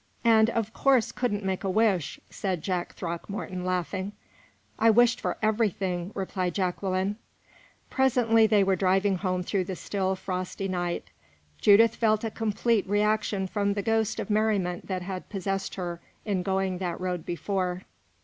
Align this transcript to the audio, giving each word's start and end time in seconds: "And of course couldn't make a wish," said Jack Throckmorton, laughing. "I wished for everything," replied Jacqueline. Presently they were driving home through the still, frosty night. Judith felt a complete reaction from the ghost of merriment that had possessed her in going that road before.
"And 0.25 0.49
of 0.49 0.73
course 0.73 1.11
couldn't 1.11 1.45
make 1.45 1.63
a 1.63 1.69
wish," 1.69 2.19
said 2.31 2.63
Jack 2.63 2.93
Throckmorton, 2.95 3.63
laughing. 3.63 4.13
"I 4.79 4.89
wished 4.89 5.21
for 5.21 5.37
everything," 5.43 6.09
replied 6.15 6.55
Jacqueline. 6.55 7.17
Presently 7.91 8.47
they 8.47 8.63
were 8.63 8.75
driving 8.75 9.17
home 9.17 9.43
through 9.43 9.65
the 9.65 9.75
still, 9.75 10.15
frosty 10.15 10.67
night. 10.67 11.11
Judith 11.59 11.95
felt 11.95 12.23
a 12.23 12.31
complete 12.31 12.87
reaction 12.89 13.45
from 13.45 13.75
the 13.75 13.83
ghost 13.83 14.19
of 14.19 14.31
merriment 14.31 14.87
that 14.87 15.03
had 15.03 15.29
possessed 15.29 15.75
her 15.75 16.01
in 16.25 16.41
going 16.41 16.79
that 16.79 16.99
road 16.99 17.23
before. 17.23 17.83